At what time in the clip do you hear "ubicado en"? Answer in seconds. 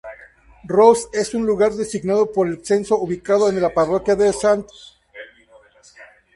2.97-3.61